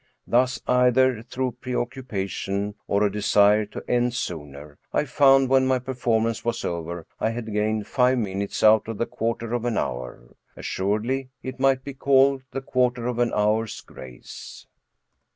[0.25, 6.43] Thus, either through preoccupation or a desire to end sooner, I found when my performance
[6.43, 10.35] was over I had gained five minutes out of the quarter of an hour.
[10.55, 14.65] Assuredly, it might be called the quarter of an hour's grace.